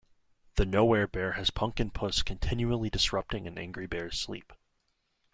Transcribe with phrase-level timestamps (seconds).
[0.55, 4.51] The "Nowhere Bear" has Punkin' Puss continually disrupting an angry bear's sleep.